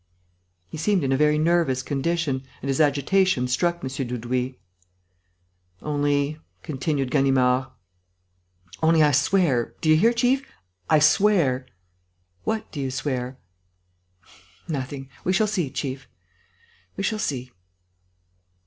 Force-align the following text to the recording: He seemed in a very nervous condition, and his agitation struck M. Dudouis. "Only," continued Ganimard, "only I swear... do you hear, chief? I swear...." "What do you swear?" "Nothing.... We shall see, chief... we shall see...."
He 0.67 0.79
seemed 0.79 1.03
in 1.03 1.11
a 1.11 1.15
very 1.15 1.37
nervous 1.37 1.83
condition, 1.83 2.41
and 2.59 2.69
his 2.69 2.81
agitation 2.81 3.47
struck 3.47 3.83
M. 3.83 3.87
Dudouis. 3.87 4.55
"Only," 5.79 6.39
continued 6.63 7.11
Ganimard, 7.11 7.67
"only 8.81 9.03
I 9.03 9.11
swear... 9.11 9.75
do 9.79 9.91
you 9.91 9.95
hear, 9.97 10.11
chief? 10.11 10.41
I 10.89 10.97
swear...." 10.97 11.67
"What 12.45 12.71
do 12.71 12.79
you 12.79 12.89
swear?" 12.89 13.37
"Nothing.... 14.67 15.07
We 15.23 15.33
shall 15.33 15.45
see, 15.45 15.69
chief... 15.69 16.07
we 16.97 17.03
shall 17.03 17.19
see...." 17.19 17.51